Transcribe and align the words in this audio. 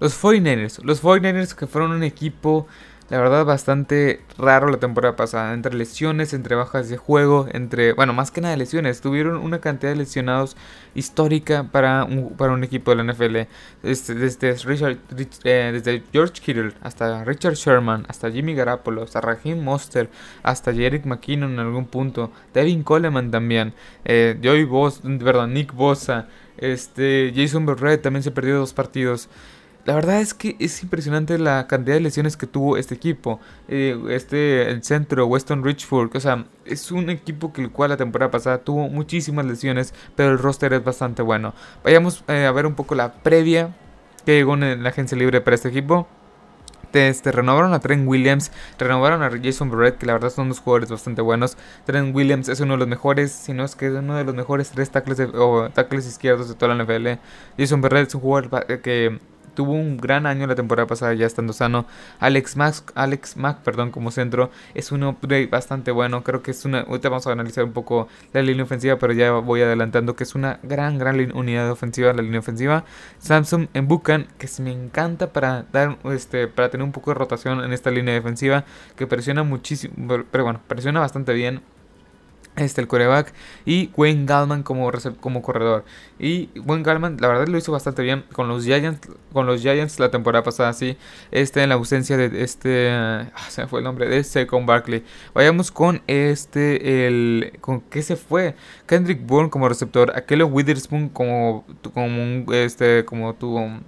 Los 0.00 0.20
49ers. 0.20 0.82
Los 0.82 1.02
49ers 1.02 1.54
que 1.54 1.66
fueron 1.66 1.92
un 1.92 2.02
equipo 2.02 2.66
la 3.10 3.18
verdad 3.18 3.44
bastante 3.44 4.20
raro 4.38 4.68
la 4.68 4.78
temporada 4.78 5.16
pasada, 5.16 5.52
entre 5.52 5.74
lesiones, 5.74 6.32
entre 6.32 6.54
bajas 6.54 6.88
de 6.88 6.96
juego, 6.96 7.48
entre, 7.52 7.92
bueno, 7.92 8.12
más 8.12 8.30
que 8.30 8.40
nada 8.40 8.56
lesiones, 8.56 9.00
tuvieron 9.00 9.36
una 9.36 9.60
cantidad 9.60 9.90
de 9.90 9.96
lesionados 9.96 10.56
histórica 10.94 11.64
para 11.72 12.04
un, 12.04 12.36
para 12.36 12.52
un 12.52 12.62
equipo 12.62 12.94
de 12.94 13.02
la 13.02 13.12
NFL, 13.12 13.36
este, 13.82 14.14
desde, 14.14 14.54
Richard, 14.64 14.98
eh, 15.42 15.70
desde 15.72 16.04
George 16.12 16.40
Kittle 16.40 16.72
hasta 16.82 17.24
Richard 17.24 17.54
Sherman, 17.54 18.06
hasta 18.08 18.30
Jimmy 18.30 18.54
Garapolo, 18.54 19.02
hasta 19.02 19.20
Raheem 19.20 19.60
Monster, 19.60 20.08
hasta 20.44 20.72
Jerick 20.72 21.04
McKinnon 21.04 21.54
en 21.54 21.58
algún 21.58 21.86
punto, 21.86 22.30
Devin 22.54 22.84
Coleman 22.84 23.32
también, 23.32 23.74
eh, 24.04 24.38
Joey 24.40 24.68
perdón, 25.18 25.52
Nick 25.52 25.74
Bosa, 25.74 26.28
este, 26.58 27.32
Jason 27.34 27.66
Berrett 27.66 28.02
también 28.02 28.22
se 28.22 28.30
perdió 28.30 28.58
dos 28.58 28.72
partidos. 28.72 29.28
La 29.86 29.94
verdad 29.94 30.20
es 30.20 30.34
que 30.34 30.56
es 30.58 30.82
impresionante 30.82 31.38
la 31.38 31.66
cantidad 31.66 31.96
de 31.96 32.00
lesiones 32.00 32.36
que 32.36 32.46
tuvo 32.46 32.76
este 32.76 32.94
equipo. 32.94 33.40
Eh, 33.66 33.98
este, 34.10 34.70
el 34.70 34.82
centro, 34.82 35.26
Weston 35.26 35.64
Richford. 35.64 36.14
O 36.14 36.20
sea, 36.20 36.44
es 36.66 36.92
un 36.92 37.08
equipo 37.08 37.52
que 37.52 37.62
el 37.62 37.70
cual 37.70 37.90
la 37.90 37.96
temporada 37.96 38.30
pasada 38.30 38.58
tuvo 38.58 38.88
muchísimas 38.88 39.46
lesiones, 39.46 39.94
pero 40.16 40.32
el 40.32 40.38
roster 40.38 40.72
es 40.74 40.84
bastante 40.84 41.22
bueno. 41.22 41.54
Vayamos 41.82 42.24
eh, 42.28 42.44
a 42.44 42.52
ver 42.52 42.66
un 42.66 42.74
poco 42.74 42.94
la 42.94 43.14
previa 43.14 43.74
que 44.26 44.34
llegó 44.34 44.54
en 44.54 44.82
la 44.82 44.90
agencia 44.90 45.16
libre 45.16 45.40
para 45.40 45.54
este 45.54 45.68
equipo. 45.68 46.06
Este, 46.92 47.30
renovaron 47.30 47.72
a 47.72 47.78
Trent 47.78 48.06
Williams, 48.06 48.50
renovaron 48.78 49.22
a 49.22 49.30
Jason 49.42 49.70
Barrett, 49.70 49.96
que 49.96 50.06
la 50.06 50.14
verdad 50.14 50.30
son 50.30 50.48
dos 50.48 50.58
jugadores 50.58 50.90
bastante 50.90 51.22
buenos. 51.22 51.56
Trent 51.86 52.14
Williams 52.14 52.48
es 52.48 52.60
uno 52.60 52.74
de 52.74 52.78
los 52.80 52.88
mejores, 52.88 53.30
si 53.30 53.52
no 53.52 53.64
es 53.64 53.76
que 53.76 53.86
es 53.86 53.92
uno 53.92 54.16
de 54.16 54.24
los 54.24 54.34
mejores 54.34 54.70
tres 54.70 54.90
tackles, 54.90 55.20
o 55.34 55.70
tackles 55.70 56.06
izquierdos 56.06 56.48
de 56.48 56.54
toda 56.54 56.74
la 56.74 56.84
NFL. 56.84 57.20
Jason 57.56 57.80
Barrett 57.80 58.08
es 58.08 58.14
un 58.14 58.20
jugador 58.20 58.80
que 58.82 59.20
tuvo 59.54 59.72
un 59.72 59.96
gran 59.96 60.26
año 60.26 60.46
la 60.46 60.54
temporada 60.54 60.86
pasada 60.86 61.14
ya 61.14 61.26
estando 61.26 61.52
sano. 61.52 61.86
Alex 62.18 62.56
Max, 62.56 62.84
Alex 62.94 63.36
Mack, 63.36 63.58
perdón, 63.58 63.90
como 63.90 64.10
centro 64.10 64.50
es 64.74 64.92
un 64.92 65.04
upgrade 65.04 65.46
bastante 65.46 65.90
bueno. 65.90 66.24
Creo 66.24 66.42
que 66.42 66.50
es 66.50 66.64
una. 66.64 66.80
Ahorita 66.80 67.08
vamos 67.08 67.26
a 67.26 67.32
analizar 67.32 67.64
un 67.64 67.72
poco 67.72 68.08
la 68.32 68.42
línea 68.42 68.64
ofensiva, 68.64 68.98
pero 68.98 69.12
ya 69.12 69.32
voy 69.32 69.62
adelantando 69.62 70.16
que 70.16 70.24
es 70.24 70.34
una 70.34 70.58
gran, 70.62 70.98
gran 70.98 71.20
unidad 71.36 71.70
ofensiva 71.70 72.12
la 72.12 72.22
línea 72.22 72.40
ofensiva. 72.40 72.84
Samsung 73.18 73.68
en 73.74 73.88
Bucan, 73.88 74.26
que 74.38 74.46
se 74.46 74.62
me 74.62 74.72
encanta 74.72 75.32
para 75.32 75.64
dar 75.72 75.98
este 76.04 76.48
para 76.48 76.70
tener 76.70 76.84
un 76.84 76.92
poco 76.92 77.10
de 77.10 77.14
rotación 77.14 77.62
en 77.64 77.72
esta 77.72 77.90
línea 77.90 78.14
defensiva 78.14 78.64
que 78.96 79.06
presiona 79.06 79.42
muchísimo, 79.42 79.94
pero 80.30 80.44
bueno, 80.44 80.60
presiona 80.68 81.00
bastante 81.00 81.32
bien 81.32 81.62
este 82.60 82.80
el 82.80 82.88
coreback 82.88 83.32
y 83.64 83.90
Wayne 83.96 84.26
Gallman 84.26 84.62
como, 84.62 84.90
como 85.20 85.42
corredor. 85.42 85.84
Y 86.18 86.50
Wayne 86.64 86.82
Gallman 86.82 87.16
la 87.20 87.28
verdad 87.28 87.48
lo 87.48 87.58
hizo 87.58 87.72
bastante 87.72 88.02
bien 88.02 88.24
con 88.32 88.48
los 88.48 88.64
Giants 88.64 89.08
con 89.32 89.46
los 89.46 89.60
Giants 89.60 89.98
la 89.98 90.10
temporada 90.10 90.42
pasada 90.42 90.72
sí. 90.72 90.96
Este 91.30 91.62
en 91.62 91.68
la 91.68 91.76
ausencia 91.76 92.16
de 92.16 92.42
este 92.42 92.90
ah, 92.90 93.30
se 93.48 93.62
me 93.62 93.68
fue 93.68 93.80
el 93.80 93.84
nombre 93.84 94.08
de 94.08 94.22
Second 94.24 94.66
Barkley. 94.66 95.04
Vayamos 95.34 95.70
con 95.70 96.02
este 96.06 97.06
el 97.06 97.52
con 97.60 97.80
qué 97.80 98.02
se 98.02 98.16
fue 98.16 98.54
Kendrick 98.86 99.24
Bourne 99.26 99.50
como 99.50 99.68
receptor 99.68 100.12
Aquelo 100.16 100.46
Witherspoon 100.46 101.08
como 101.08 101.64
como 101.94 102.52
este 102.52 103.04
como 103.04 103.34
tuvo 103.34 103.80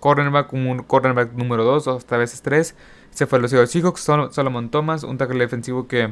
cornerback 0.00 0.48
como 0.48 0.70
un 0.70 0.82
cornerback 0.82 1.32
número 1.32 1.64
2 1.64 1.86
o 1.86 1.96
hasta 1.96 2.16
veces 2.16 2.42
3 2.42 2.74
se 3.10 3.26
fue 3.26 3.38
a 3.38 3.42
los 3.42 3.50
Seahawks 3.50 4.00
Solomon 4.00 4.70
Thomas 4.70 5.02
un 5.04 5.16
tackle 5.16 5.38
defensivo 5.38 5.86
que 5.86 6.10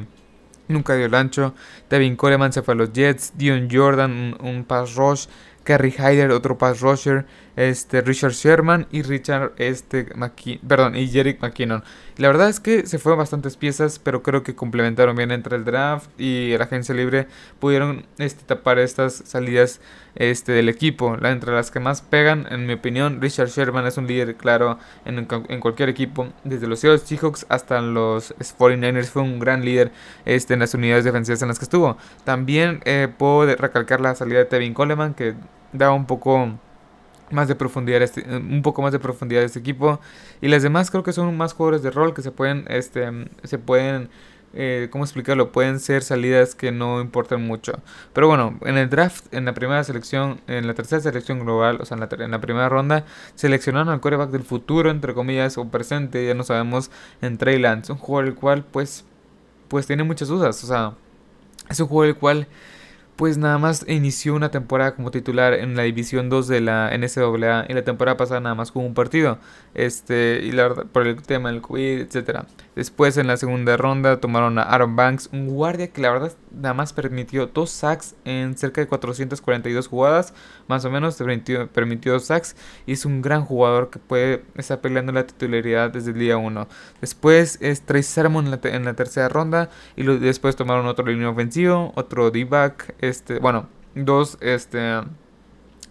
Nunca 0.67 0.95
dio 0.95 1.05
el 1.05 1.15
ancho. 1.15 1.53
Devin 1.89 2.15
Coleman 2.15 2.53
se 2.53 2.61
fue 2.61 2.73
a 2.73 2.77
los 2.77 2.93
Jets. 2.93 3.33
Dion 3.35 3.67
Jordan, 3.71 4.37
un, 4.39 4.63
pass 4.63 4.95
rush. 4.95 5.25
Kerry 5.63 5.91
Hyder, 5.91 6.31
otro 6.31 6.57
pass 6.57 6.81
rusher 6.81 7.25
este, 7.55 8.01
Richard 8.01 8.33
Sherman 8.33 8.87
y 8.91 9.01
Richard 9.01 9.53
este, 9.57 10.07
perdón, 10.67 10.95
y 10.95 11.07
Jerick 11.07 11.41
McKinnon. 11.41 11.83
La 12.17 12.27
verdad 12.27 12.47
es 12.47 12.59
que 12.59 12.85
se 12.85 12.99
fueron 12.99 13.17
bastantes 13.17 13.57
piezas, 13.57 13.97
pero 13.97 14.21
creo 14.21 14.43
que 14.43 14.55
complementaron 14.55 15.15
bien 15.15 15.31
entre 15.31 15.55
el 15.55 15.65
draft 15.65 16.09
y 16.19 16.55
la 16.57 16.65
agencia 16.65 16.93
libre. 16.93 17.27
Pudieron 17.59 18.05
este, 18.19 18.43
tapar 18.43 18.77
estas 18.77 19.13
salidas 19.25 19.81
este, 20.15 20.51
del 20.51 20.69
equipo. 20.69 21.17
La, 21.17 21.31
entre 21.31 21.51
las 21.51 21.71
que 21.71 21.79
más 21.79 22.01
pegan, 22.01 22.45
en 22.51 22.67
mi 22.67 22.73
opinión, 22.73 23.19
Richard 23.19 23.47
Sherman 23.47 23.87
es 23.87 23.97
un 23.97 24.05
líder 24.05 24.35
claro 24.35 24.77
en, 25.05 25.27
en 25.49 25.59
cualquier 25.59 25.89
equipo. 25.89 26.27
Desde 26.43 26.67
los 26.67 26.79
Seahawks 26.79 27.47
hasta 27.49 27.81
los 27.81 28.35
49ers 28.37 29.05
fue 29.05 29.23
un 29.23 29.39
gran 29.39 29.65
líder 29.65 29.91
este, 30.25 30.53
en 30.53 30.59
las 30.59 30.73
unidades 30.75 31.05
defensivas 31.05 31.41
en 31.41 31.47
las 31.47 31.57
que 31.57 31.65
estuvo. 31.65 31.97
También 32.25 32.81
eh, 32.85 33.07
puedo 33.17 33.55
recalcar 33.55 34.01
la 34.01 34.13
salida 34.13 34.39
de 34.39 34.45
Tevin 34.45 34.75
Coleman, 34.75 35.15
que 35.15 35.33
daba 35.71 35.93
un 35.93 36.05
poco 36.05 36.59
más 37.33 37.47
de 37.47 37.55
profundidad 37.55 38.01
este, 38.01 38.23
un 38.23 38.61
poco 38.61 38.81
más 38.81 38.91
de 38.91 38.99
profundidad 38.99 39.41
de 39.41 39.47
este 39.47 39.59
equipo 39.59 39.99
y 40.41 40.47
las 40.47 40.63
demás 40.63 40.91
creo 40.91 41.03
que 41.03 41.13
son 41.13 41.35
más 41.35 41.53
jugadores 41.53 41.83
de 41.83 41.91
rol 41.91 42.13
que 42.13 42.21
se 42.21 42.31
pueden 42.31 42.65
este 42.69 43.09
se 43.43 43.57
pueden 43.57 44.09
eh, 44.55 44.89
¿cómo 44.91 45.03
explicarlo? 45.03 45.51
Pueden 45.51 45.79
ser 45.79 46.03
salidas 46.03 46.53
que 46.53 46.71
no 46.71 47.01
importan 47.01 47.45
mucho. 47.45 47.73
Pero 48.13 48.27
bueno, 48.27 48.59
en 48.65 48.77
el 48.77 48.87
draft, 48.89 49.33
en 49.33 49.45
la 49.45 49.53
primera 49.53 49.83
selección, 49.83 50.41
en 50.47 50.67
la 50.67 50.75
tercera 50.75 51.01
selección 51.01 51.39
global, 51.39 51.79
o 51.81 51.85
sea, 51.85 51.95
en 51.95 52.31
la, 52.31 52.39
primera 52.39 52.69
ronda, 52.69 53.05
seleccionaron 53.33 53.89
al 53.89 53.99
quarterback 53.99 54.29
del 54.29 54.43
futuro, 54.43 54.91
entre 54.91 55.15
comillas, 55.15 55.57
o 55.57 55.65
presente, 55.69 56.25
ya 56.27 56.35
no 56.35 56.43
sabemos, 56.43 56.91
en 57.21 57.37
Trey 57.39 57.57
Lance. 57.57 57.91
Un 57.91 57.97
jugador 57.97 58.27
el 58.27 58.35
cual, 58.35 58.63
pues, 58.63 59.05
pues 59.69 59.87
tiene 59.87 60.03
muchas 60.03 60.27
dudas. 60.27 60.63
O 60.63 60.67
sea, 60.67 60.93
es 61.69 61.79
un 61.79 61.87
jugador 61.87 62.09
el 62.09 62.19
cual 62.19 62.47
pues 63.23 63.37
nada 63.37 63.57
más 63.57 63.85
inició 63.87 64.35
una 64.35 64.51
temporada 64.51 64.95
como 64.95 65.09
titular 65.09 65.53
en 65.53 65.77
la 65.77 65.83
División 65.83 66.27
2 66.27 66.45
de 66.49 66.59
la 66.59 66.91
NCAA 66.91 67.67
y 67.69 67.73
la 67.73 67.85
temporada 67.85 68.17
pasada 68.17 68.41
nada 68.41 68.53
más 68.53 68.73
con 68.73 68.83
un 68.83 68.93
partido. 68.93 69.37
Este, 69.73 70.41
y 70.43 70.51
la 70.51 70.75
por 70.75 71.07
el 71.07 71.21
tema 71.21 71.49
del 71.49 71.61
COVID, 71.61 72.01
etcétera. 72.01 72.47
Después 72.75 73.15
en 73.15 73.27
la 73.27 73.37
segunda 73.37 73.77
ronda 73.77 74.19
tomaron 74.19 74.59
a 74.59 74.63
Aaron 74.63 74.97
Banks, 74.97 75.29
un 75.31 75.47
guardia 75.47 75.87
que 75.87 76.01
la 76.01 76.11
verdad 76.11 76.33
nada 76.53 76.73
más 76.73 76.93
permitió 76.93 77.47
dos 77.47 77.69
sacks 77.69 78.15
en 78.25 78.57
cerca 78.57 78.81
de 78.81 78.87
442 78.87 79.87
jugadas, 79.87 80.33
más 80.67 80.85
o 80.85 80.91
menos 80.91 81.15
permitió, 81.15 82.13
dos 82.13 82.25
sacks 82.25 82.55
y 82.85 82.93
es 82.93 83.05
un 83.05 83.21
gran 83.21 83.43
jugador 83.45 83.89
que 83.89 83.99
puede 83.99 84.43
estar 84.55 84.81
peleando 84.81 85.11
la 85.11 85.25
titularidad 85.25 85.91
desde 85.91 86.11
el 86.11 86.19
día 86.19 86.37
1. 86.37 86.67
Después 87.01 87.57
es 87.61 87.81
Trace 87.81 88.03
Sermon 88.03 88.45
en 88.63 88.85
la, 88.85 88.93
tercera 88.93 89.29
ronda 89.29 89.69
y 89.95 90.03
después 90.03 90.55
tomaron 90.55 90.85
otro 90.87 91.05
línea 91.05 91.29
ofensivo, 91.29 91.91
otro 91.95 92.31
D-back, 92.31 92.95
este, 92.99 93.39
bueno, 93.39 93.67
dos 93.95 94.37
este 94.41 95.01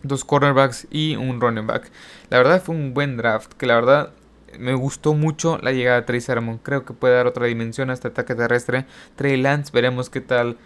dos 0.02 0.24
cornerbacks 0.24 0.86
y 0.90 1.16
un 1.16 1.40
running 1.40 1.66
back. 1.66 1.90
La 2.30 2.38
verdad 2.38 2.62
fue 2.62 2.74
un 2.74 2.94
buen 2.94 3.16
draft, 3.16 3.52
que 3.52 3.66
la 3.66 3.74
verdad 3.74 4.10
me 4.58 4.74
gustó 4.74 5.14
mucho 5.14 5.58
la 5.58 5.72
llegada 5.72 6.00
de 6.00 6.06
Trey 6.06 6.20
Sermon. 6.20 6.58
Creo 6.58 6.84
que 6.84 6.94
puede 6.94 7.14
dar 7.14 7.26
otra 7.26 7.46
dimensión 7.46 7.90
a 7.90 7.94
este 7.94 8.08
ataque 8.08 8.34
terrestre. 8.34 8.86
Trey 9.16 9.36
Lance, 9.36 9.70
veremos 9.72 10.10
qué 10.10 10.20
tal. 10.20 10.58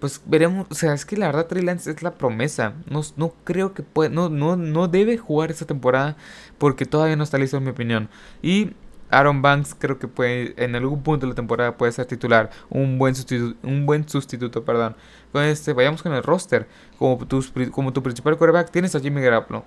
Pues 0.00 0.20
veremos, 0.26 0.66
o 0.70 0.74
sea, 0.74 0.92
es 0.92 1.06
que 1.06 1.16
la 1.16 1.26
verdad 1.26 1.46
Trey 1.46 1.62
Lance 1.62 1.90
es 1.90 2.02
la 2.02 2.14
promesa. 2.14 2.74
No, 2.90 3.02
no 3.16 3.34
creo 3.44 3.74
que 3.74 3.82
puede, 3.82 4.10
no, 4.10 4.28
no, 4.28 4.56
no 4.56 4.88
debe 4.88 5.16
jugar 5.16 5.50
esta 5.50 5.66
temporada 5.66 6.16
porque 6.58 6.84
todavía 6.84 7.16
no 7.16 7.24
está 7.24 7.38
listo 7.38 7.56
en 7.56 7.64
mi 7.64 7.70
opinión. 7.70 8.08
Y 8.42 8.72
Aaron 9.10 9.42
Banks 9.42 9.74
creo 9.78 9.98
que 9.98 10.08
puede 10.08 10.54
en 10.62 10.74
algún 10.74 11.02
punto 11.02 11.26
de 11.26 11.30
la 11.30 11.36
temporada 11.36 11.76
puede 11.76 11.92
ser 11.92 12.06
titular, 12.06 12.50
un 12.68 12.98
buen 12.98 13.14
sustituto, 13.14 13.56
un 13.66 13.86
buen 13.86 14.08
sustituto, 14.08 14.64
perdón. 14.64 14.96
Este, 15.34 15.72
vayamos 15.72 16.02
con 16.02 16.12
el 16.12 16.22
roster. 16.22 16.66
Como 16.98 17.18
tu, 17.26 17.44
como 17.70 17.92
tu 17.92 18.02
principal 18.02 18.36
quarterback 18.36 18.70
tienes 18.70 18.94
a 18.94 19.00
Jimmy 19.00 19.20
Garoppolo. 19.20 19.64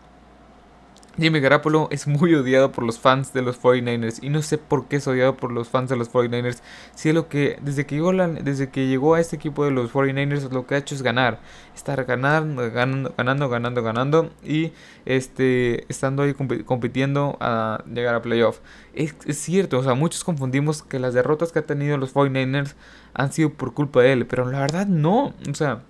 Jimmy 1.20 1.40
Garapolo 1.40 1.88
es 1.90 2.06
muy 2.06 2.36
odiado 2.36 2.72
por 2.72 2.84
los 2.84 3.00
fans 3.00 3.34
de 3.34 3.42
los 3.42 3.60
49ers 3.60 4.20
y 4.22 4.30
no 4.30 4.44
sé 4.44 4.60
por 4.60 4.86
qué 4.86 4.98
es 4.98 5.08
odiado 5.08 5.36
por 5.36 5.52
los 5.52 5.68
fans 5.68 5.90
de 5.90 5.96
los 5.96 6.12
49ers. 6.12 6.60
Si 6.94 7.10
es 7.10 7.16
lo 7.16 7.28
que 7.28 7.58
desde 7.64 7.88
que 7.88 7.96
llegó 7.96 8.14
desde 8.14 8.70
que 8.70 8.86
llegó 8.86 9.16
a 9.16 9.20
este 9.20 9.36
equipo 9.36 9.66
de 9.66 9.72
los 9.72 9.92
49ers 9.92 10.52
lo 10.52 10.68
que 10.68 10.76
ha 10.76 10.78
hecho 10.78 10.94
es 10.94 11.02
ganar, 11.02 11.40
estar 11.76 12.06
ganando, 12.06 12.72
ganando, 12.72 13.16
ganando, 13.18 13.50
ganando, 13.50 13.82
ganando 13.82 14.30
y 14.44 14.74
este 15.06 15.86
estando 15.90 16.22
ahí 16.22 16.36
compitiendo 16.36 17.36
a 17.40 17.84
llegar 17.92 18.14
a 18.14 18.22
playoff. 18.22 18.60
Es, 18.94 19.16
es 19.26 19.40
cierto, 19.40 19.80
o 19.80 19.84
sea, 19.84 19.96
muchos 19.96 20.24
confundimos 20.24 20.84
que 20.84 21.00
las 21.00 21.16
derrotas 21.16 21.52
que 21.52 21.60
ha 21.60 21.66
tenido 21.66 21.98
los 21.98 22.14
49ers 22.14 22.76
han 23.16 23.34
sido 23.34 23.50
por 23.54 23.74
culpa 23.74 24.02
de 24.02 24.14
él, 24.14 24.28
pero 24.28 24.46
la 24.52 24.60
verdad 24.60 24.86
no, 24.86 25.34
o 25.50 25.56
sea, 25.56 25.82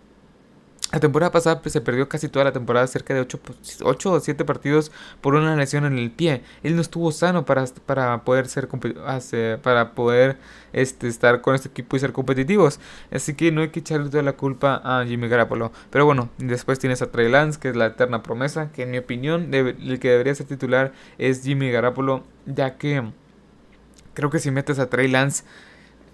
la 0.92 1.01
temporada 1.01 1.31
pasada 1.31 1.62
pues, 1.62 1.74
se 1.74 1.81
perdió 1.81 2.07
casi 2.07 2.30
toda 2.30 2.45
la 2.45 2.54
temporada, 2.54 2.88
cerca 2.88 3.13
de 3.13 3.19
8, 3.19 4.12
o 4.12 4.19
7 4.19 4.45
partidos 4.45 4.92
por 5.19 5.36
una 5.36 5.56
lesión 5.57 5.86
en 5.86 5.98
el 5.98 6.12
pie. 6.12 6.44
Él 6.63 6.75
no 6.75 6.81
estuvo 6.81 7.12
sano 7.12 7.45
para, 7.45 7.66
para 7.86 8.24
poder 8.24 8.48
ser 8.48 8.69
para 9.62 9.92
poder 9.92 10.38
este, 10.72 11.07
estar 11.10 11.42
con 11.42 11.56
este 11.56 11.68
equipo 11.68 11.98
y 11.98 12.00
ser 12.00 12.13
competitivos. 12.13 12.80
Así 13.12 13.34
que 13.34 13.51
no 13.51 13.62
hay 13.62 13.69
que 13.69 13.81
echarle 13.81 14.10
toda 14.10 14.24
la 14.24 14.34
culpa 14.34 14.81
a 14.84 15.06
Jimmy 15.06 15.28
Garapolo. 15.28 15.74
Pero 15.89 16.06
bueno, 16.06 16.30
después 16.38 16.80
tienes 16.80 17.01
a 17.01 17.12
Trey 17.12 17.30
Lance, 17.30 17.60
que 17.60 17.69
es 17.69 17.75
la 17.75 17.88
eterna 17.88 18.24
promesa, 18.24 18.72
que 18.72 18.83
en 18.83 18.92
mi 18.92 18.98
opinión 18.98 19.54
el 19.54 20.00
que 20.00 20.10
debería 20.10 20.36
ser 20.36 20.48
titular 20.48 20.94
es 21.18 21.44
Jimmy 21.44 21.69
Garapolo, 21.69 22.24
ya 22.45 22.78
que 22.78 23.12
creo 24.13 24.30
que 24.30 24.40
si 24.40 24.51
metes 24.51 24.80
a 24.80 24.90
Trey 24.90 25.10
Lance 25.10 25.44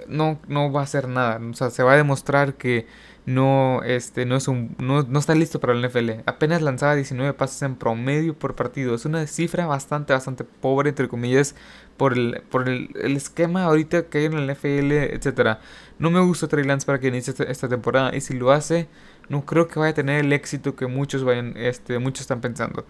no, 0.07 0.39
no 0.47 0.71
va 0.71 0.81
a 0.81 0.83
hacer 0.83 1.07
nada. 1.07 1.39
O 1.49 1.53
sea, 1.53 1.69
se 1.69 1.83
va 1.83 1.93
a 1.93 1.97
demostrar 1.97 2.55
que 2.55 2.87
no, 3.25 3.81
este, 3.83 4.25
no, 4.25 4.35
es 4.35 4.47
un, 4.49 4.75
no, 4.79 5.03
no, 5.03 5.19
está 5.19 5.33
listo 5.33 5.59
para 5.59 5.73
el 5.73 5.85
NFL. 5.85 6.21
Apenas 6.25 6.61
lanzaba 6.61 6.95
19 6.95 7.33
pases 7.33 7.61
en 7.61 7.75
promedio 7.75 8.37
por 8.37 8.55
partido. 8.55 8.95
Es 8.95 9.05
una 9.05 9.25
cifra 9.27 9.65
bastante, 9.65 10.13
bastante 10.13 10.43
pobre, 10.43 10.89
entre 10.89 11.07
comillas, 11.07 11.55
por 11.95 12.13
el, 12.13 12.41
por 12.49 12.67
el, 12.67 12.89
esquema 13.15 13.63
ahorita 13.63 14.07
que 14.07 14.19
hay 14.19 14.25
en 14.25 14.33
el 14.33 14.51
NFL, 14.51 14.91
etc. 14.91 15.57
No 15.99 16.11
me 16.11 16.19
gusta 16.19 16.47
Trey 16.47 16.65
Lance 16.65 16.85
para 16.85 16.99
que 16.99 17.07
inicie 17.07 17.33
esta, 17.47 17.69
temporada. 17.69 18.15
Y 18.15 18.19
si 18.19 18.33
lo 18.33 18.51
hace, 18.51 18.89
no 19.29 19.45
creo 19.45 19.69
que 19.69 19.79
vaya 19.79 19.91
a 19.91 19.95
tener 19.95 20.25
el 20.25 20.33
éxito 20.33 20.75
que 20.75 20.87
muchos 20.87 21.23
vayan, 21.23 21.53
este, 21.55 21.99
muchos 21.99 22.21
están 22.21 22.41
pensando. 22.41 22.85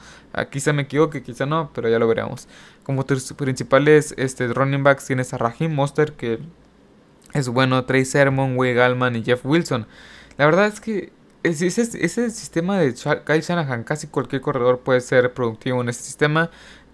Quizá 0.49 0.73
me 0.73 0.83
equivoque, 0.83 1.21
quizá 1.21 1.45
no, 1.45 1.69
pero 1.75 1.89
ya 1.89 1.99
lo 1.99 2.07
veremos. 2.07 2.47
Como 2.83 3.05
tus 3.05 3.33
principales 3.33 4.15
este, 4.17 4.47
running 4.47 4.83
backs 4.83 5.05
tienes 5.05 5.31
a 5.33 5.37
Raheem 5.37 5.73
Monster, 5.75 6.13
que 6.13 6.39
es 7.33 7.49
bueno, 7.49 7.85
Trey 7.85 8.05
Sermon, 8.05 8.57
Way 8.57 8.73
Gallman 8.73 9.15
y 9.15 9.23
Jeff 9.23 9.45
Wilson. 9.45 9.87
La 10.37 10.45
verdad 10.45 10.67
es 10.67 10.79
que 10.79 11.11
ese, 11.43 11.67
ese, 11.67 12.29
sistema 12.29 12.79
de 12.79 12.93
Kyle 12.93 13.41
Shanahan, 13.41 13.83
casi 13.83 14.07
cualquier 14.07 14.41
corredor 14.41 14.79
puede 14.79 15.01
ser 15.01 15.33
productivo 15.33 15.81
en 15.81 15.89
este 15.89 16.03
sistema. 16.03 16.49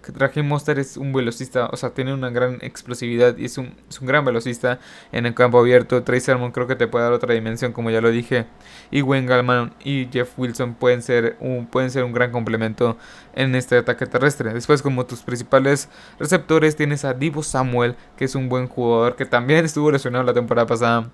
Raheem 0.08 0.46
Monster 0.46 0.78
es 0.78 0.96
un 0.96 1.12
velocista, 1.12 1.68
o 1.72 1.76
sea, 1.76 1.90
tiene 1.90 2.14
una 2.14 2.30
gran 2.30 2.58
explosividad 2.62 3.36
y 3.36 3.44
es 3.44 3.58
un, 3.58 3.74
es 3.88 4.00
un 4.00 4.06
gran 4.06 4.24
velocista 4.24 4.80
en 5.12 5.26
el 5.26 5.34
campo 5.34 5.58
abierto. 5.58 6.02
Trey 6.02 6.20
creo 6.20 6.66
que 6.66 6.76
te 6.76 6.86
puede 6.86 7.04
dar 7.04 7.12
otra 7.12 7.34
dimensión, 7.34 7.72
como 7.72 7.90
ya 7.90 8.00
lo 8.00 8.10
dije. 8.10 8.46
Y 8.90 9.02
Wayne 9.02 9.26
Gallman 9.26 9.74
y 9.84 10.08
Jeff 10.12 10.38
Wilson 10.38 10.74
pueden 10.74 11.02
ser 11.02 11.36
un, 11.40 11.66
pueden 11.66 11.90
ser 11.90 12.04
un 12.04 12.12
gran 12.12 12.32
complemento 12.32 12.96
en 13.34 13.54
este 13.54 13.76
ataque 13.78 14.06
terrestre. 14.06 14.52
Después, 14.52 14.82
como 14.82 15.06
tus 15.06 15.20
principales 15.22 15.88
receptores, 16.18 16.76
tienes 16.76 17.04
a 17.04 17.14
Divo 17.14 17.42
Samuel, 17.42 17.96
que 18.16 18.24
es 18.24 18.34
un 18.34 18.48
buen 18.48 18.66
jugador 18.68 19.16
que 19.16 19.26
también 19.26 19.64
estuvo 19.64 19.90
lesionado 19.90 20.24
la 20.24 20.34
temporada 20.34 20.66
pasada. 20.66 21.10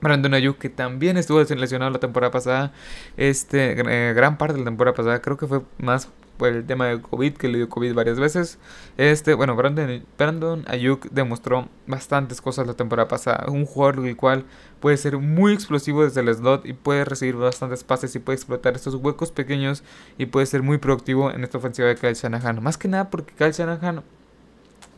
Brandon 0.00 0.34
Ayuk, 0.34 0.58
que 0.58 0.68
también 0.68 1.16
estuvo 1.16 1.42
lesionado 1.42 1.90
la 1.90 1.98
temporada 1.98 2.30
pasada, 2.30 2.72
este, 3.16 3.72
eh, 3.78 4.12
gran 4.14 4.36
parte 4.36 4.54
de 4.54 4.60
la 4.60 4.66
temporada 4.66 4.94
pasada, 4.94 5.22
creo 5.22 5.38
que 5.38 5.46
fue 5.46 5.62
más 5.78 6.10
por 6.36 6.48
el 6.48 6.66
tema 6.66 6.86
de 6.86 7.00
COVID, 7.00 7.34
que 7.34 7.48
le 7.48 7.58
dio 7.58 7.68
COVID 7.68 7.94
varias 7.94 8.18
veces. 8.18 8.58
Este, 8.96 9.34
bueno, 9.34 9.56
Brandon, 9.56 10.04
Brandon 10.18 10.64
Ayuk 10.68 11.08
demostró 11.10 11.68
bastantes 11.86 12.40
cosas 12.40 12.66
la 12.66 12.74
temporada 12.74 13.08
pasada. 13.08 13.46
Un 13.50 13.66
jugador 13.66 14.06
el 14.06 14.16
cual 14.16 14.44
puede 14.80 14.96
ser 14.96 15.18
muy 15.18 15.52
explosivo 15.52 16.04
desde 16.04 16.20
el 16.20 16.34
slot 16.34 16.66
y 16.66 16.72
puede 16.72 17.04
recibir 17.04 17.36
bastantes 17.36 17.84
pases 17.84 18.14
y 18.14 18.18
puede 18.18 18.36
explotar 18.36 18.74
estos 18.74 18.94
huecos 18.94 19.32
pequeños 19.32 19.82
y 20.18 20.26
puede 20.26 20.46
ser 20.46 20.62
muy 20.62 20.78
productivo 20.78 21.30
en 21.30 21.44
esta 21.44 21.58
ofensiva 21.58 21.88
de 21.88 21.96
Kyle 21.96 22.14
Shanahan. 22.14 22.62
Más 22.62 22.78
que 22.78 22.88
nada 22.88 23.10
porque 23.10 23.34
Kyle 23.34 23.52
Shanahan 23.52 24.02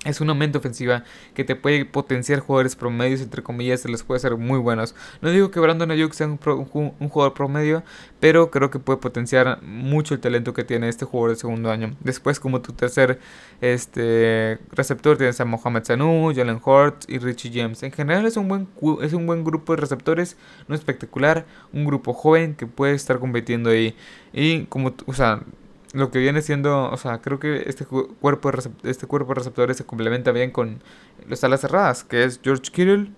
es 0.09 0.21
una 0.21 0.35
mente 0.35 0.59
ofensiva 0.59 1.05
que 1.35 1.45
te 1.45 1.57
puede 1.57 1.85
potenciar 1.85 2.41
jugadores 2.41 2.77
promedios, 2.77 3.21
entre 3.21 3.43
comillas, 3.43 3.81
se 3.81 3.89
les 3.89 4.03
puede 4.03 4.21
ser 4.21 4.37
muy 4.37 4.59
buenos. 4.59 4.95
No 5.21 5.31
digo 5.31 5.51
que 5.51 5.61
Brandon 5.61 5.91
Ayuk 5.91 6.13
sea 6.13 6.27
un, 6.27 6.39
jugador 6.39 7.35
promedio, 7.35 7.83
pero 8.21 8.51
creo 8.51 8.71
que 8.71 8.79
puede 8.79 8.99
potenciar 8.99 9.63
mucho 9.63 10.15
el 10.15 10.21
talento 10.21 10.55
que 10.55 10.65
tiene 10.65 10.89
este 10.89 11.05
jugador 11.05 11.31
de 11.31 11.41
segundo 11.41 11.71
año. 11.71 11.95
Después, 12.01 12.41
como 12.41 12.61
tu 12.61 12.73
tercer 12.73 13.19
este, 13.61 14.59
receptor, 14.73 15.17
tienes 15.17 15.41
a 15.41 15.45
Mohamed 15.45 15.85
Sanu, 15.85 16.33
Jalen 16.35 16.61
Hort 16.65 17.09
y 17.09 17.19
Richie 17.19 17.51
James. 17.53 17.83
En 17.83 17.93
general 17.93 18.27
es 18.27 18.37
un, 18.37 18.49
buen, 18.49 18.69
es 19.03 19.13
un 19.13 19.27
buen 19.27 19.45
grupo 19.45 19.75
de 19.75 19.81
receptores, 19.81 20.37
no 20.69 20.75
espectacular, 20.75 21.47
un 21.73 21.85
grupo 21.85 22.13
joven 22.13 22.55
que 22.55 22.67
puede 22.67 22.95
estar 22.95 23.19
compitiendo 23.19 23.71
ahí. 23.71 23.95
Y 24.33 24.65
como, 24.65 24.95
o 25.07 25.13
sea, 25.13 25.43
lo 25.93 26.11
que 26.11 26.19
viene 26.19 26.43
siendo, 26.43 26.91
o 26.91 26.97
sea, 26.97 27.21
creo 27.21 27.39
que 27.39 27.65
este 27.67 27.85
cuerpo 27.87 28.51
de, 28.51 28.91
este 28.91 29.07
cuerpo 29.07 29.29
de 29.31 29.35
receptores 29.37 29.77
se 29.77 29.85
complementa 29.85 30.33
bien 30.33 30.51
con 30.51 30.83
las 31.29 31.43
alas 31.45 31.61
cerradas, 31.61 32.05
que 32.05 32.25
es 32.25 32.41
George 32.43 32.71
Kittle. 32.73 33.11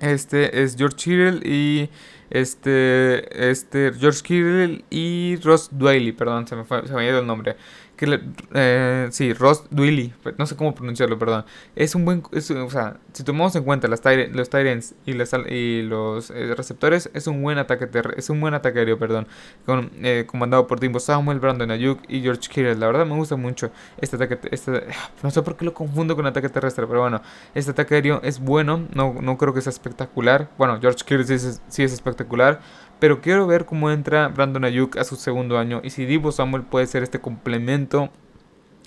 Este 0.00 0.62
es 0.62 0.76
George 0.76 0.96
Kittle 0.96 1.40
y 1.42 1.88
este 2.28 3.50
este 3.50 3.92
George 3.98 4.20
Kittle 4.22 4.84
y 4.90 5.36
Ross 5.42 5.70
Dwelly, 5.72 6.12
perdón, 6.12 6.46
se 6.46 6.56
me 6.56 6.64
fue, 6.64 6.86
se 6.86 6.92
me 6.92 7.02
ha 7.02 7.08
ido 7.08 7.20
el 7.20 7.26
nombre 7.26 7.56
que 7.96 8.06
le, 8.06 8.20
eh, 8.54 9.08
sí, 9.10 9.32
Ross 9.32 9.64
Dwiley, 9.70 10.12
no 10.38 10.46
sé 10.46 10.54
cómo 10.54 10.74
pronunciarlo, 10.74 11.18
perdón. 11.18 11.44
Es 11.74 11.94
un 11.94 12.04
buen, 12.04 12.22
o 12.30 12.70
sea, 12.70 12.98
si 13.12 13.24
tomamos 13.24 13.56
en 13.56 13.64
cuenta 13.64 13.88
las 13.88 14.02
los 14.32 14.50
Tyrants 14.50 14.94
y, 15.06 15.12
y 15.12 15.82
los 15.82 16.30
eh, 16.30 16.54
receptores, 16.54 17.10
es 17.14 17.26
un 17.26 17.42
buen 17.42 17.58
ataque 17.58 17.88
es 18.16 18.30
un 18.30 18.40
buen 18.40 18.54
ataque 18.54 18.80
aéreo, 18.80 18.98
perdón, 18.98 19.26
con, 19.64 19.90
eh, 20.02 20.24
comandado 20.26 20.66
por 20.66 20.78
Timbo 20.78 21.00
Samuel, 21.00 21.40
Brandon 21.40 21.70
Ayuk 21.70 22.00
y 22.08 22.20
George 22.20 22.48
Kittle. 22.48 22.76
La 22.76 22.86
verdad 22.86 23.06
me 23.06 23.14
gusta 23.14 23.36
mucho 23.36 23.70
este 23.98 24.16
ataque, 24.16 24.38
este, 24.50 24.86
no 25.22 25.30
sé 25.30 25.42
por 25.42 25.56
qué 25.56 25.64
lo 25.64 25.72
confundo 25.72 26.14
con 26.16 26.26
ataque 26.26 26.48
terrestre, 26.48 26.86
pero 26.86 27.00
bueno, 27.00 27.22
este 27.54 27.70
ataque 27.70 27.94
aéreo 27.94 28.20
es 28.22 28.38
bueno, 28.38 28.86
no, 28.92 29.14
no 29.20 29.38
creo 29.38 29.54
que 29.54 29.62
sea 29.62 29.70
espectacular. 29.70 30.50
Bueno, 30.58 30.78
George 30.80 31.04
Kittle 31.04 31.24
sí, 31.24 31.58
sí 31.68 31.82
es 31.82 31.92
espectacular. 31.92 32.60
Pero 32.98 33.20
quiero 33.20 33.46
ver 33.46 33.66
cómo 33.66 33.90
entra 33.90 34.28
Brandon 34.28 34.64
Ayuk 34.64 34.96
a 34.96 35.04
su 35.04 35.16
segundo 35.16 35.58
año 35.58 35.80
y 35.84 35.90
si 35.90 36.06
Divo 36.06 36.32
Samuel 36.32 36.62
puede 36.62 36.86
ser 36.86 37.02
este 37.02 37.20
complemento 37.20 38.10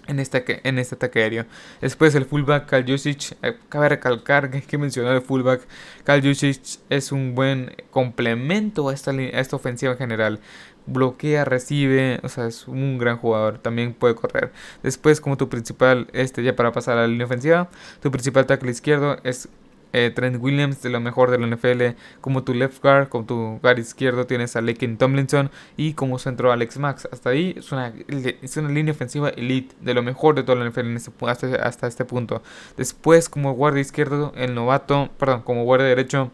en 0.10 0.20
este, 0.20 0.68
en 0.68 0.80
este 0.80 0.96
ataque 0.96 1.22
aéreo. 1.22 1.46
Después 1.82 2.16
el 2.16 2.26
fullback 2.26 2.68
Kyle 2.68 2.86
Jusic, 2.86 3.38
eh, 3.44 3.58
cabe 3.70 3.90
recalcar 3.90 4.50
que 4.50 4.58
hay 4.58 4.64
que 4.64 4.78
mencionar 4.78 5.16
el 5.16 5.22
fullback 5.22 5.62
Kyle 6.04 6.22
Jusic 6.22 6.80
es 6.90 7.12
un 7.12 7.36
buen 7.36 7.76
complemento 7.92 8.90
a 8.90 8.94
esta, 8.94 9.12
a 9.12 9.40
esta 9.40 9.56
ofensiva 9.56 9.94
en 9.94 9.98
general. 9.98 10.40
Bloquea, 10.88 11.46
recibe, 11.46 12.20
o 12.24 12.30
sea, 12.30 12.48
es 12.48 12.68
un 12.68 12.98
gran 12.98 13.18
jugador, 13.18 13.60
también 13.60 13.94
puede 13.94 14.16
correr. 14.16 14.52
Después 14.82 15.22
como 15.22 15.38
tu 15.38 15.48
principal, 15.48 16.08
este 16.14 16.42
ya 16.42 16.56
para 16.56 16.72
pasar 16.72 16.98
a 16.98 17.02
la 17.02 17.08
línea 17.08 17.28
ofensiva, 17.28 17.70
tu 18.02 18.10
principal 18.10 18.48
tackle 18.48 18.72
izquierdo 18.72 19.18
es 19.24 19.50
eh, 19.94 20.12
Trent 20.14 20.42
Williams 20.42 20.82
de 20.82 20.90
lo 20.90 21.00
mejor 21.00 21.32
de 21.32 21.40
la 21.40 21.48
NFL, 21.48 21.98
como 22.22 22.44
tu 22.44 22.54
left 22.54 22.82
guard, 22.82 23.10
como 23.10 23.26
tu 23.26 23.60
guard 23.62 23.80
izquierdo 23.80 24.26
tienes 24.26 24.56
a 24.56 24.62
Laken 24.62 24.98
Tomlinson 24.98 25.50
y 25.78 25.94
como 25.94 26.20
centro 26.20 26.52
Alex 26.52 26.78
Max. 26.78 27.08
Hasta 27.12 27.32
ahí 27.32 27.56
es 27.58 27.72
una, 27.72 27.94
es 28.08 28.58
una 28.58 28.70
línea 28.70 28.94
ofensiva 28.94 29.30
elite, 29.30 29.76
de 29.82 29.94
lo 29.94 30.04
mejor 30.04 30.36
de 30.36 30.44
toda 30.44 30.64
la 30.64 30.70
NFL 30.70 30.96
este 30.96 31.12
hasta, 31.26 31.56
hasta, 31.64 31.88
este 31.88 32.06
punto. 32.06 32.42
Después 32.78 33.30
como 33.30 33.54
guardia 33.54 33.82
izquierdo, 33.82 34.34
el 34.36 34.54
novato, 34.54 35.10
perdón, 35.18 35.42
como 35.42 35.64
guardia 35.64 35.88
derecho. 35.88 36.32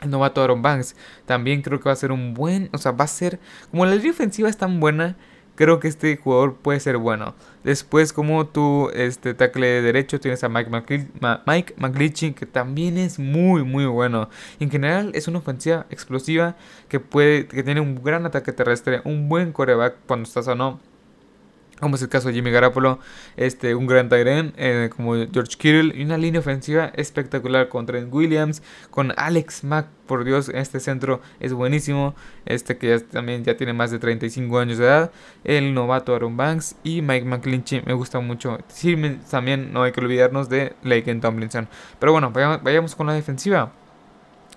El 0.00 0.08
novato 0.08 0.42
Aaron 0.42 0.62
Banks 0.62 0.96
también 1.26 1.60
creo 1.60 1.78
que 1.78 1.84
va 1.84 1.92
a 1.92 1.96
ser 1.96 2.10
un 2.10 2.32
buen, 2.32 2.70
o 2.72 2.78
sea, 2.78 2.92
va 2.92 3.04
a 3.04 3.08
ser, 3.08 3.38
como 3.70 3.84
la 3.84 3.94
línea 3.94 4.12
ofensiva 4.12 4.48
es 4.48 4.56
tan 4.56 4.80
buena, 4.80 5.16
creo 5.60 5.78
que 5.78 5.88
este 5.88 6.16
jugador 6.16 6.54
puede 6.54 6.80
ser 6.80 6.96
bueno. 6.96 7.34
Después, 7.64 8.14
como 8.14 8.46
tu 8.46 8.88
este, 8.94 9.34
tackle 9.34 9.66
de 9.66 9.82
derecho, 9.82 10.18
tienes 10.18 10.42
a 10.42 10.48
Mike, 10.48 11.74
McGlinchey, 11.76 12.32
que 12.32 12.46
también 12.46 12.96
es 12.96 13.18
muy, 13.18 13.62
muy 13.62 13.84
bueno. 13.84 14.30
En 14.58 14.70
general, 14.70 15.10
es 15.12 15.28
una 15.28 15.40
ofensiva 15.40 15.84
explosiva 15.90 16.56
que, 16.88 16.98
puede, 16.98 17.46
que 17.46 17.62
tiene 17.62 17.82
un 17.82 18.02
gran 18.02 18.24
ataque 18.24 18.52
terrestre, 18.52 19.02
un 19.04 19.28
buen 19.28 19.52
coreback 19.52 19.96
cuando 20.06 20.26
estás 20.26 20.48
o 20.48 20.54
no 20.54 20.80
como 21.80 21.96
es 21.96 22.02
el 22.02 22.08
caso 22.08 22.28
de 22.28 22.34
Jimmy 22.34 22.50
Garapolo, 22.50 22.98
este, 23.36 23.74
un 23.74 23.86
gran 23.86 24.08
Tyren 24.08 24.52
eh, 24.56 24.90
como 24.94 25.14
George 25.14 25.56
Kittle 25.58 25.92
y 25.94 26.04
una 26.04 26.18
línea 26.18 26.40
ofensiva 26.40 26.92
espectacular 26.94 27.68
con 27.68 27.86
Trent 27.86 28.12
Williams, 28.12 28.62
con 28.90 29.12
Alex 29.16 29.64
Mack, 29.64 29.86
por 30.06 30.24
Dios, 30.24 30.48
este 30.48 30.80
centro 30.80 31.20
es 31.38 31.52
buenísimo, 31.52 32.16
este 32.44 32.76
que 32.78 32.98
también 32.98 33.44
ya 33.44 33.56
tiene 33.56 33.72
más 33.72 33.92
de 33.92 34.00
35 34.00 34.58
años 34.58 34.78
de 34.78 34.84
edad, 34.84 35.12
el 35.44 35.72
novato 35.72 36.14
Aaron 36.14 36.36
Banks 36.36 36.74
y 36.82 37.00
Mike 37.00 37.26
McClinchy 37.26 37.82
me 37.86 37.94
gusta 37.94 38.18
mucho, 38.18 38.58
sí, 38.66 38.96
también 39.30 39.72
no 39.72 39.84
hay 39.84 39.92
que 39.92 40.00
olvidarnos 40.00 40.48
de 40.48 40.74
Laken 40.82 41.20
Tomlinson, 41.20 41.68
pero 42.00 42.10
bueno, 42.10 42.32
vayamos 42.32 42.96
con 42.96 43.06
la 43.06 43.14
defensiva. 43.14 43.72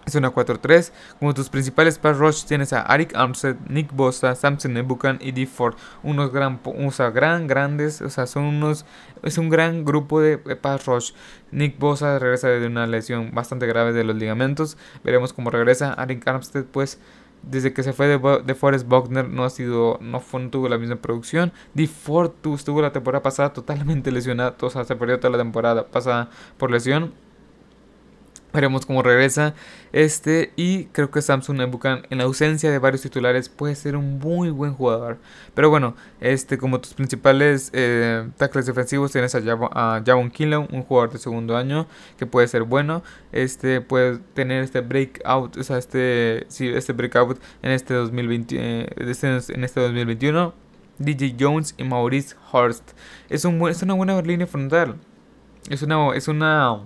Es 0.06 0.16
una 0.16 0.34
4-3. 0.34 0.92
Como 1.20 1.34
tus 1.34 1.50
principales 1.50 1.98
pass 1.98 2.18
rush 2.18 2.44
tienes 2.46 2.74
a 2.74 2.82
Arik 2.82 3.16
Armstead, 3.16 3.56
Nick 3.68 3.94
Bosa, 3.94 4.36
Samson 4.36 4.74
Nebukan 4.74 5.20
y 5.22 5.32
D 5.32 5.46
Ford. 5.46 5.76
Unos 6.04 6.32
gran, 6.32 6.60
o 6.64 7.12
gran 7.12 7.48
grandes, 7.48 8.02
o 8.02 8.10
sea, 8.10 8.28
son 8.28 8.44
unos, 8.44 8.86
es 9.24 9.38
un 9.38 9.50
gran 9.50 9.86
grupo 9.86 10.22
de 10.22 10.38
pass 10.38 10.86
rush. 10.86 11.12
Nick 11.52 11.78
Bosa 11.80 12.20
regresa 12.20 12.50
de 12.50 12.66
una 12.68 12.88
lesión 12.88 13.32
bastante 13.34 13.68
grave 13.68 13.94
de 13.94 14.04
los 14.04 14.16
ligamentos. 14.16 14.78
Veremos 15.04 15.34
cómo 15.34 15.50
regresa. 15.50 15.94
Arik 15.94 16.28
Armstead, 16.28 16.66
pues, 16.66 17.00
desde 17.44 17.74
que 17.74 17.84
se 17.84 17.94
fue 17.94 18.08
de, 18.08 18.42
de 18.44 18.56
Forrest 18.56 18.88
Buckner 18.88 19.28
no 19.30 19.44
ha 19.44 19.50
sido, 19.50 20.00
no, 20.02 20.20
fue, 20.20 20.42
no 20.42 20.50
tuvo 20.50 20.70
la 20.70 20.78
misma 20.78 20.96
producción. 20.96 21.52
D 21.74 21.88
Ford 21.88 22.32
estuvo 22.54 22.82
la 22.82 22.92
temporada 22.92 23.22
pasada 23.22 23.54
totalmente 23.54 24.12
lesionado, 24.12 24.56
o 24.62 24.70
sea, 24.70 24.84
se 24.86 24.96
perdió 24.96 25.20
toda 25.20 25.32
la 25.32 25.38
temporada 25.38 25.88
pasada 25.88 26.30
por 26.58 26.72
lesión. 26.72 27.14
Veremos 28.54 28.86
cómo 28.86 29.02
regresa 29.02 29.56
este 29.94 30.54
y 30.56 30.86
creo 30.86 31.10
que 31.10 31.24
Samsung 31.24 31.62
Ebukan 31.62 32.04
en 32.12 32.20
la 32.20 32.26
ausencia 32.26 32.70
de 32.70 32.78
varios 32.78 33.02
titulares 33.02 33.50
puede 33.50 33.74
ser 33.74 33.96
un 33.96 34.20
muy 34.20 34.52
buen 34.52 34.74
jugador. 34.74 35.18
Pero 35.56 35.72
bueno, 35.72 35.96
este 36.22 36.60
como 36.60 36.80
tus 36.80 36.94
principales 36.94 37.72
eh, 37.74 38.30
tackles 38.38 38.68
defensivos 38.68 39.12
tienes 39.12 39.34
a, 39.34 40.04
Javon, 40.06 40.30
Kilo, 40.30 40.68
un 40.72 40.84
jugador 40.84 41.12
de 41.12 41.18
segundo 41.18 41.58
año 41.58 41.88
que 42.18 42.28
puede 42.28 42.48
ser 42.48 42.62
bueno. 42.62 43.02
Este 43.32 43.82
puede 43.82 44.20
tener 44.36 44.64
este 44.64 44.82
breakout, 44.82 45.58
o 45.58 45.64
sea, 45.64 45.80
este 45.80 46.46
sí, 46.50 46.68
este 46.68 46.94
breakout 46.94 47.40
en 47.64 47.72
este 47.72 47.96
2020 47.96 48.56
eh, 48.60 48.90
este, 48.98 49.28
en 49.28 49.64
este 49.64 49.80
2021. 49.80 50.54
DJ 51.00 51.36
Jones 51.40 51.74
y 51.78 51.84
Maurice 51.86 52.36
Horst. 52.52 52.92
Es 53.30 53.46
un 53.46 53.68
es 53.68 53.82
una 53.82 53.96
buena 53.96 54.22
línea 54.22 54.46
frontal. 54.46 54.98
Es 55.70 55.82
una 55.82 56.16
es 56.16 56.28
una 56.28 56.82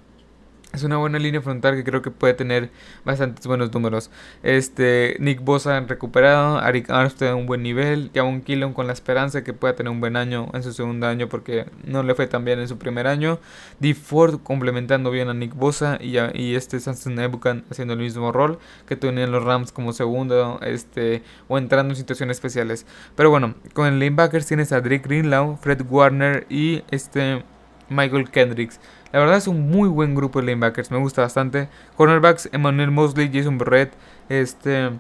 es 0.78 0.84
una 0.84 0.98
buena 0.98 1.20
línea 1.20 1.42
frontal 1.42 1.76
que 1.76 1.84
creo 1.84 2.02
que 2.02 2.12
puede 2.12 2.34
tener 2.34 2.70
bastantes 3.04 3.46
buenos 3.46 3.74
números. 3.74 4.10
Este, 4.44 5.18
Nick 5.20 5.42
Bosa 5.44 5.80
recuperado, 5.82 6.60
Arik 6.60 6.90
Armstead 6.90 7.32
en 7.32 7.36
un 7.36 7.46
buen 7.46 7.64
nivel, 7.64 8.12
Javon 8.14 8.42
Killon 8.42 8.74
con 8.74 8.88
la 8.88 8.94
esperanza 8.94 9.40
de 9.40 9.44
que 9.44 9.54
pueda 9.54 9.76
tener 9.76 9.92
un 9.92 10.00
buen 10.00 10.16
año 10.16 10.50
en 10.54 10.64
su 10.64 10.74
segundo 10.74 11.08
año 11.08 11.28
porque 11.28 11.66
no 11.84 12.04
le 12.04 12.16
fue 12.16 12.28
tan 12.28 12.46
bien 12.46 12.60
en 12.60 12.68
su 12.68 12.78
primer 12.78 13.08
año. 13.08 13.40
D. 13.80 13.94
Ford 13.94 14.40
complementando 14.44 15.12
bien 15.12 15.30
a 15.30 15.34
Nick 15.34 15.54
Bosa 15.56 15.98
y, 16.02 16.18
y 16.34 16.56
este 16.56 16.80
Samson 16.80 17.20
Ebukan 17.20 17.66
haciendo 17.70 17.94
el 17.94 18.00
mismo 18.00 18.32
rol 18.32 18.60
que 18.88 18.96
tenían 18.96 19.32
los 19.32 19.44
Rams 19.44 19.72
como 19.72 19.94
segundo 19.94 20.60
este, 20.62 21.24
o 21.48 21.58
entrando 21.58 21.94
en 21.94 21.98
situaciones 21.98 22.38
especiales. 22.38 22.86
Pero 23.16 23.30
bueno, 23.30 23.56
con 23.74 23.88
el 23.88 24.00
linebackers 24.00 24.46
tienes 24.46 24.72
a 24.72 24.82
Drake 24.82 25.04
Greenlaw, 25.08 25.58
Fred 25.62 25.82
Warner 25.90 26.46
y 26.50 26.84
este 26.92 27.44
Michael 27.90 28.30
Kendricks. 28.30 28.80
La 29.12 29.20
verdad 29.20 29.38
es 29.38 29.48
un 29.48 29.70
muy 29.70 29.90
buen 29.90 30.16
grupo 30.16 30.40
de 30.40 30.48
linebackers, 30.48 30.92
me 30.92 30.98
gusta 30.98 31.22
bastante. 31.22 31.70
Cornerbacks, 31.96 32.50
Emmanuel 32.52 32.92
Mosley, 32.92 33.30
Jason 33.34 33.58
Barrett, 33.58 33.94
este, 34.30 34.92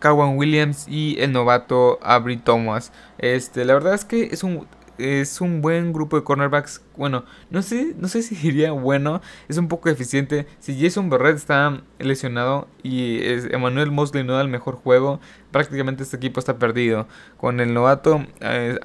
Kawan 0.00 0.36
Williams 0.36 0.86
y 0.88 1.16
el 1.20 1.32
novato 1.32 1.98
Abri 2.02 2.36
Thomas. 2.36 2.92
Este, 3.18 3.64
la 3.64 3.74
verdad 3.74 3.94
es 3.94 4.04
que 4.04 4.24
es 4.24 4.42
un 4.42 4.66
es 4.98 5.40
un 5.40 5.62
buen 5.62 5.92
grupo 5.92 6.16
de 6.16 6.24
cornerbacks. 6.24 6.82
Bueno, 6.96 7.24
no 7.50 7.62
sé, 7.62 7.94
no 7.98 8.08
sé 8.08 8.22
si 8.22 8.34
diría 8.34 8.72
bueno, 8.72 9.20
es 9.48 9.58
un 9.58 9.68
poco 9.68 9.88
eficiente. 9.88 10.46
Si 10.60 10.80
Jason 10.80 11.10
Barrett 11.10 11.36
está 11.36 11.82
lesionado 11.98 12.68
y 12.82 13.20
Emmanuel 13.50 13.90
Mosley 13.90 14.24
no 14.24 14.34
da 14.34 14.42
el 14.42 14.48
mejor 14.48 14.76
juego, 14.76 15.20
prácticamente 15.50 16.02
este 16.02 16.16
equipo 16.16 16.40
está 16.40 16.58
perdido. 16.58 17.06
Con 17.36 17.60
el 17.60 17.74
novato 17.74 18.24
eh, 18.40 18.78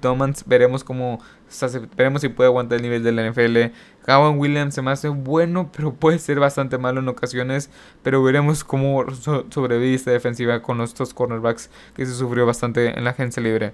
Thomas 0.00 0.44
veremos 0.46 0.84
cómo 0.84 1.20
veremos 1.96 2.22
si 2.22 2.28
puede 2.28 2.48
aguantar 2.48 2.76
el 2.76 2.82
nivel 2.82 3.02
de 3.02 3.12
la 3.12 3.28
NFL. 3.28 3.74
Kawan 4.04 4.38
Williams 4.38 4.74
se 4.74 4.82
me 4.82 4.90
hace 4.90 5.08
bueno, 5.08 5.70
pero 5.76 5.92
puede 5.94 6.18
ser 6.18 6.40
bastante 6.40 6.78
malo 6.78 7.00
en 7.00 7.08
ocasiones. 7.08 7.70
Pero 8.02 8.22
veremos 8.22 8.64
cómo 8.64 9.04
sobrevive 9.50 9.94
esta 9.94 10.10
defensiva 10.10 10.62
con 10.62 10.78
los 10.78 10.94
dos 10.94 11.14
cornerbacks 11.14 11.70
que 11.94 12.06
se 12.06 12.14
sufrió 12.14 12.46
bastante 12.46 12.96
en 12.96 13.04
la 13.04 13.10
agencia 13.10 13.42
libre. 13.42 13.72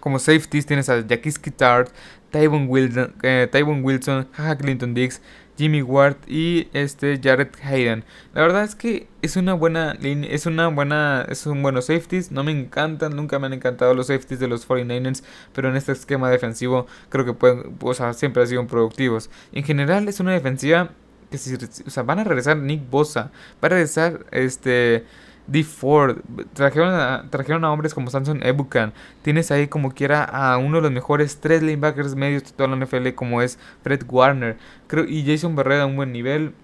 Como 0.00 0.18
safeties 0.18 0.66
tienes 0.66 0.88
a 0.88 1.04
Jackie 1.04 1.32
Skittard, 1.32 1.88
Tyvon 2.30 2.66
Wilson, 2.68 3.14
eh, 3.22 3.48
Wilson 3.82 4.28
Clinton 4.58 4.94
Dix, 4.94 5.20
Jimmy 5.56 5.82
Ward 5.82 6.16
y 6.26 6.68
este 6.72 7.20
Jared 7.22 7.48
Hayden. 7.62 8.04
La 8.34 8.42
verdad 8.42 8.64
es 8.64 8.74
que 8.74 9.08
es 9.22 9.36
una 9.36 9.54
buena 9.54 9.94
línea, 9.94 10.30
es 10.30 10.46
una 10.46 10.68
buena, 10.68 11.26
es 11.28 11.46
un 11.46 11.62
buenos 11.62 11.86
safeties. 11.86 12.30
No 12.30 12.44
me 12.44 12.52
encantan, 12.52 13.16
nunca 13.16 13.38
me 13.38 13.46
han 13.46 13.52
encantado 13.52 13.94
los 13.94 14.08
safeties 14.08 14.40
de 14.40 14.48
los 14.48 14.68
49ers, 14.68 15.22
pero 15.52 15.68
en 15.68 15.76
este 15.76 15.92
esquema 15.92 16.30
defensivo 16.30 16.86
creo 17.08 17.24
que 17.24 17.32
pueden, 17.32 17.76
o 17.80 17.94
sea, 17.94 18.12
siempre 18.12 18.42
han 18.42 18.48
sido 18.48 18.66
productivos. 18.66 19.30
En 19.52 19.64
general 19.64 20.08
es 20.08 20.20
una 20.20 20.32
defensiva 20.32 20.90
que 21.30 21.38
si, 21.38 21.54
o 21.54 21.90
sea, 21.90 22.02
van 22.02 22.20
a 22.20 22.24
regresar 22.24 22.56
Nick 22.56 22.88
Bosa, 22.88 23.32
va 23.62 23.66
a 23.66 23.68
regresar 23.68 24.26
este 24.30 25.04
D. 25.46 25.62
Ford, 25.64 26.18
trajeron 26.54 26.92
a, 26.92 27.26
trajeron 27.30 27.64
a 27.64 27.72
hombres 27.72 27.94
como 27.94 28.10
Samson 28.10 28.42
Ebukan. 28.44 28.92
Tienes 29.22 29.50
ahí 29.50 29.68
como 29.68 29.92
quiera 29.92 30.24
a 30.24 30.58
uno 30.58 30.76
de 30.76 30.82
los 30.82 30.92
mejores 30.92 31.40
tres 31.40 31.62
linebackers 31.62 32.14
medios 32.14 32.44
de 32.44 32.50
toda 32.50 32.68
la 32.68 32.84
NFL 32.84 33.10
como 33.14 33.42
es 33.42 33.58
Fred 33.82 34.02
Warner. 34.08 34.56
Creo, 34.86 35.04
y 35.04 35.24
Jason 35.24 35.54
Barrera 35.56 35.84
a 35.84 35.86
un 35.86 35.96
buen 35.96 36.12
nivel. 36.12 36.54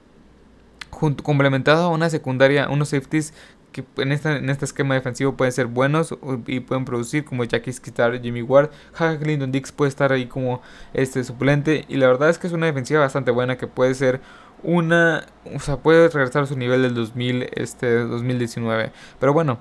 Complementado 0.90 1.84
a 1.84 1.88
una 1.88 2.10
secundaria, 2.10 2.68
unos 2.68 2.90
safeties 2.90 3.32
que 3.72 3.84
en, 3.96 4.12
esta, 4.12 4.36
en 4.36 4.48
este 4.50 4.64
esquema 4.64 4.94
defensivo 4.94 5.36
pueden 5.36 5.52
ser 5.52 5.66
buenos 5.66 6.14
y 6.46 6.60
pueden 6.60 6.84
producir 6.84 7.24
como 7.24 7.44
Jackie 7.44 7.72
Skitar, 7.72 8.20
Jimmy 8.20 8.42
Ward, 8.42 8.70
Hack 8.92 9.20
Clinton 9.20 9.50
Dix 9.50 9.72
puede 9.72 9.88
estar 9.88 10.12
ahí 10.12 10.26
como 10.26 10.62
este 10.92 11.24
suplente 11.24 11.84
y 11.88 11.96
la 11.96 12.06
verdad 12.06 12.28
es 12.28 12.38
que 12.38 12.46
es 12.46 12.52
una 12.52 12.66
defensiva 12.66 13.00
bastante 13.00 13.30
buena 13.30 13.56
que 13.56 13.66
puede 13.66 13.94
ser 13.94 14.20
una, 14.62 15.26
o 15.54 15.58
sea, 15.58 15.76
puede 15.76 16.08
regresar 16.08 16.44
a 16.44 16.46
su 16.46 16.56
nivel 16.56 16.82
del 16.82 16.94
2000, 16.94 17.50
este, 17.54 18.04
2019. 18.04 18.92
Pero 19.18 19.32
bueno, 19.32 19.58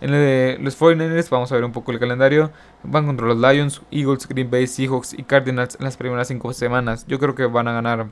en 0.00 0.64
los 0.64 0.80
49ers 0.80 1.30
vamos 1.30 1.52
a 1.52 1.54
ver 1.54 1.64
un 1.64 1.72
poco 1.72 1.92
el 1.92 1.98
calendario. 1.98 2.50
Van 2.82 3.06
contra 3.06 3.26
los 3.26 3.38
Lions, 3.38 3.82
Eagles, 3.90 4.28
Green 4.28 4.50
Bay, 4.50 4.66
Seahawks 4.66 5.14
y 5.14 5.22
Cardinals 5.22 5.76
en 5.78 5.84
las 5.84 5.96
primeras 5.96 6.28
5 6.28 6.52
semanas. 6.52 7.06
Yo 7.06 7.18
creo 7.18 7.34
que 7.34 7.46
van 7.46 7.68
a 7.68 7.72
ganar 7.72 8.08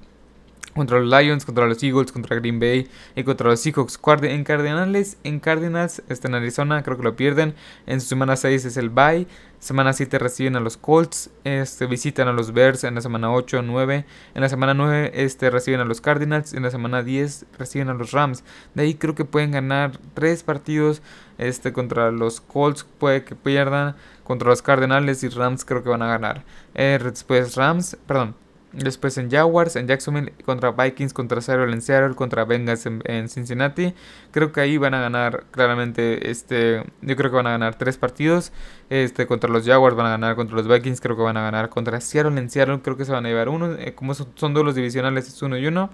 contra 0.75 1.01
los 1.01 1.09
Lions, 1.09 1.45
contra 1.45 1.67
los 1.67 1.83
Eagles, 1.83 2.13
contra 2.13 2.37
Green 2.37 2.61
Bay 2.61 2.89
y 3.15 3.25
contra 3.25 3.49
los 3.49 3.61
Seahawks. 3.61 3.99
En 4.23 4.45
Cardinals, 4.45 5.17
en 5.25 5.41
Cardinals 5.41 6.03
está 6.09 6.29
en 6.29 6.35
Arizona, 6.35 6.83
creo 6.83 6.97
que 6.97 7.03
lo 7.03 7.17
pierden. 7.17 7.55
En 7.87 8.01
semana 8.01 8.37
6 8.37 8.65
es 8.65 8.77
el 8.77 8.91
bye. 8.91 9.27
Semana 9.59 9.93
7 9.93 10.19
reciben 10.19 10.57
a 10.57 10.61
los 10.61 10.79
Colts, 10.79 11.29
este, 11.45 11.85
visitan 11.85 12.29
a 12.29 12.33
los 12.33 12.55
Bears 12.55 12.83
en 12.85 12.95
la 12.95 13.03
semana 13.03 13.31
8, 13.31 13.61
9. 13.61 14.07
En 14.35 14.41
la 14.41 14.49
semana 14.49 14.73
9 14.73 15.13
este, 15.15 15.51
reciben 15.51 15.81
a 15.81 15.85
los 15.85 16.01
Cardinals, 16.01 16.55
en 16.55 16.63
la 16.63 16.71
semana 16.71 17.03
10 17.03 17.45
reciben 17.59 17.91
a 17.91 17.95
los 17.95 18.13
Rams. 18.13 18.43
De 18.75 18.85
ahí 18.85 18.95
creo 18.95 19.15
que 19.15 19.27
pueden 19.27 19.51
ganar 19.51 19.99
3 20.15 20.43
partidos 20.45 21.03
este, 21.37 21.75
contra 21.75 22.11
los 22.11 22.41
Colts, 22.41 22.87
puede 22.99 23.25
que 23.25 23.35
pierdan. 23.35 23.97
Contra 24.25 24.49
los 24.49 24.63
Cardinals 24.63 25.25
y 25.25 25.29
Rams 25.29 25.65
creo 25.65 25.83
que 25.83 25.91
van 25.91 26.03
a 26.03 26.07
ganar. 26.07 26.45
Eh, 26.75 26.99
después 27.03 27.57
Rams, 27.57 27.99
perdón. 28.07 28.35
Después 28.73 29.19
en 29.19 29.31
Jaguars, 29.31 29.75
en 29.75 29.89
Jacksonville, 29.89 30.33
contra 30.45 30.71
Vikings, 30.71 31.13
contra 31.13 31.41
Seattle 31.41 31.73
en 31.73 31.83
Seattle, 31.83 32.15
contra 32.15 32.45
Bengals 32.45 32.87
en, 32.87 33.29
Cincinnati. 33.29 33.95
Creo 34.31 34.53
que 34.53 34.61
ahí 34.61 34.79
van 34.79 34.95
a 34.95 35.01
ganar 35.01 35.45
claramente, 35.51 36.31
este, 36.31 36.85
yo 37.03 37.17
creo 37.17 37.31
que 37.31 37.37
van 37.37 37.49
a 37.49 37.51
ganar 37.51 37.77
tres 37.77 37.97
partidos. 37.97 38.53
Este, 38.89 39.27
contra 39.27 39.51
los 39.51 39.67
Jaguars 39.67 39.97
van 39.97 40.07
a 40.07 40.11
ganar, 40.11 40.37
contra 40.37 40.57
los 40.57 40.69
Vikings 40.69 41.01
creo 41.01 41.17
que 41.17 41.23
van 41.23 41.37
a 41.37 41.43
ganar, 41.43 41.69
contra 41.69 42.01
Seattle 42.01 42.39
en 42.41 42.49
Seattle 42.49 42.81
creo 42.81 42.97
que 42.97 43.05
se 43.05 43.11
van 43.11 43.27
a 43.27 43.29
llevar 43.29 43.49
uno. 43.49 43.73
Eh, 43.75 43.95
como 43.95 44.15
son, 44.15 44.29
son 44.37 44.55
dos 44.55 44.65
los 44.65 44.77
divisionales, 44.77 45.27
es 45.27 45.43
uno 45.43 45.59
y 45.59 45.67
uno. 45.67 45.91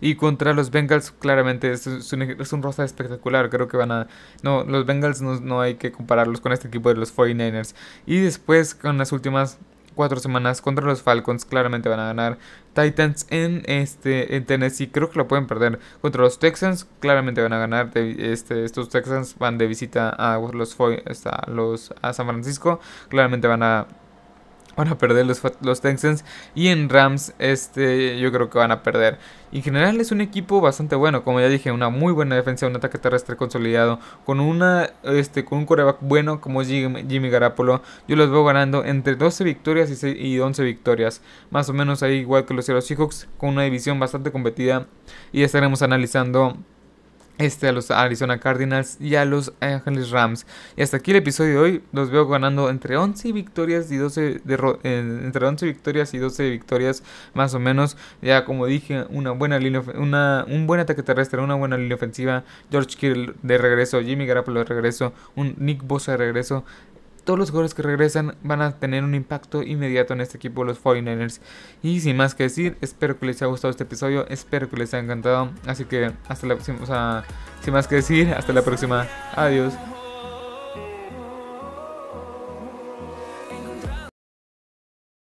Y 0.00 0.16
contra 0.16 0.52
los 0.52 0.70
Bengals, 0.70 1.12
claramente 1.12 1.72
es, 1.72 1.86
un, 1.86 2.22
es 2.22 2.52
un 2.52 2.62
roster 2.62 2.84
espectacular. 2.84 3.48
Creo 3.48 3.68
que 3.68 3.78
van 3.78 3.90
a. 3.90 4.06
No, 4.42 4.64
los 4.64 4.84
Bengals 4.84 5.22
no, 5.22 5.40
no, 5.40 5.62
hay 5.62 5.76
que 5.76 5.92
compararlos 5.92 6.42
con 6.42 6.52
este 6.52 6.68
equipo 6.68 6.90
de 6.90 6.96
los 6.96 7.16
49ers. 7.16 7.74
Y 8.04 8.18
después, 8.20 8.74
con 8.74 8.98
las 8.98 9.12
últimas 9.12 9.58
cuatro 9.94 10.18
semanas 10.20 10.60
contra 10.60 10.84
los 10.84 11.02
Falcons. 11.02 11.44
Claramente 11.44 11.88
van 11.88 12.00
a 12.00 12.06
ganar. 12.06 12.38
Titans 12.74 13.26
en 13.30 13.62
este 13.66 14.36
en 14.36 14.44
Tennessee 14.44 14.88
creo 14.88 15.10
que 15.10 15.18
lo 15.18 15.28
pueden 15.28 15.46
perder 15.46 15.78
contra 16.00 16.22
los 16.22 16.38
Texans. 16.38 16.86
Claramente 17.00 17.42
van 17.42 17.52
a 17.52 17.58
ganar. 17.58 17.90
este, 17.94 18.64
estos 18.64 18.88
Texans 18.88 19.36
van 19.38 19.58
de 19.58 19.66
visita 19.66 20.10
a 20.10 20.38
los, 20.38 20.76
a 20.80 21.50
los 21.50 21.94
a 22.02 22.12
San 22.12 22.26
Francisco. 22.26 22.80
Claramente 23.08 23.46
van 23.46 23.62
a 23.62 23.86
van 24.76 24.88
a 24.88 24.98
perder 24.98 25.26
los, 25.26 25.40
los 25.60 25.80
Texans 25.80 26.24
y 26.54 26.68
en 26.68 26.88
Rams 26.88 27.34
este 27.38 28.18
yo 28.18 28.32
creo 28.32 28.50
que 28.50 28.58
van 28.58 28.70
a 28.70 28.82
perder. 28.82 29.18
En 29.52 29.62
general 29.62 30.00
es 30.00 30.10
un 30.10 30.20
equipo 30.20 30.60
bastante 30.60 30.96
bueno, 30.96 31.22
como 31.22 31.40
ya 31.40 31.48
dije, 31.48 31.70
una 31.70 31.88
muy 31.88 32.12
buena 32.12 32.34
defensa, 32.34 32.66
un 32.66 32.74
ataque 32.74 32.98
terrestre 32.98 33.36
consolidado, 33.36 34.00
con 34.24 34.40
una 34.40 34.90
este 35.04 35.44
con 35.44 35.58
un 35.58 35.66
coreback 35.66 35.98
bueno 36.00 36.40
como 36.40 36.62
Jimmy, 36.62 37.04
Jimmy 37.08 37.30
Garapolo. 37.30 37.82
Yo 38.08 38.16
los 38.16 38.30
veo 38.30 38.44
ganando 38.44 38.84
entre 38.84 39.14
12 39.14 39.44
victorias 39.44 40.02
y, 40.02 40.08
y 40.08 40.40
11 40.40 40.62
victorias, 40.64 41.22
más 41.50 41.68
o 41.68 41.72
menos 41.72 42.02
ahí 42.02 42.16
igual 42.16 42.44
que 42.44 42.54
los 42.54 42.66
Seahawks 42.66 43.28
con 43.38 43.50
una 43.50 43.62
división 43.62 44.00
bastante 44.00 44.32
competida 44.32 44.86
y 45.32 45.42
estaremos 45.42 45.82
analizando 45.82 46.56
este, 47.38 47.68
a 47.68 47.72
los 47.72 47.90
Arizona 47.90 48.38
Cardinals 48.38 48.96
y 49.00 49.16
a 49.16 49.24
los 49.24 49.52
Angeles 49.60 50.10
Rams. 50.10 50.46
Y 50.76 50.82
hasta 50.82 50.98
aquí 50.98 51.10
el 51.10 51.18
episodio 51.18 51.52
de 51.52 51.58
hoy. 51.58 51.82
Los 51.92 52.10
veo 52.10 52.26
ganando 52.26 52.70
entre 52.70 52.96
11 52.96 53.32
victorias 53.32 53.90
y 53.90 53.96
12 53.96 54.42
entre 54.84 55.46
11 55.46 55.66
victorias 55.66 56.14
y 56.14 56.18
12 56.18 56.50
victorias 56.50 57.02
más 57.34 57.54
o 57.54 57.58
menos. 57.58 57.96
Ya 58.22 58.44
como 58.44 58.66
dije, 58.66 59.04
una 59.10 59.32
buena 59.32 59.58
línea 59.58 59.82
una, 59.94 60.44
un 60.48 60.66
buen 60.66 60.80
ataque 60.80 61.02
terrestre, 61.02 61.40
una 61.40 61.54
buena 61.54 61.76
línea 61.76 61.96
ofensiva. 61.96 62.44
George 62.70 62.96
Kittle 62.96 63.34
de 63.42 63.58
regreso, 63.58 64.00
Jimmy 64.00 64.26
Garoppolo 64.26 64.60
de 64.60 64.66
regreso, 64.66 65.12
un 65.34 65.54
Nick 65.58 65.82
Bosa 65.82 66.12
de 66.12 66.18
regreso 66.18 66.64
todos 67.24 67.38
los 67.38 67.50
jugadores 67.50 67.74
que 67.74 67.82
regresan 67.82 68.36
van 68.42 68.62
a 68.62 68.78
tener 68.78 69.02
un 69.02 69.14
impacto 69.14 69.62
inmediato 69.62 70.12
en 70.12 70.20
este 70.20 70.36
equipo, 70.36 70.64
los 70.64 70.82
49ers. 70.82 71.40
Y 71.82 72.00
sin 72.00 72.16
más 72.16 72.34
que 72.34 72.44
decir, 72.44 72.76
espero 72.80 73.18
que 73.18 73.26
les 73.26 73.42
haya 73.42 73.48
gustado 73.48 73.70
este 73.70 73.84
episodio, 73.84 74.26
espero 74.28 74.68
que 74.68 74.76
les 74.76 74.94
haya 74.94 75.02
encantado. 75.02 75.50
Así 75.66 75.84
que 75.84 76.12
hasta 76.28 76.46
la 76.46 76.54
próxima, 76.54 76.78
o 76.82 76.86
sea, 76.86 77.24
sin 77.62 77.72
más 77.72 77.88
que 77.88 77.96
decir, 77.96 78.32
hasta 78.32 78.52
la 78.52 78.62
próxima. 78.62 79.06
Adiós. 79.34 79.74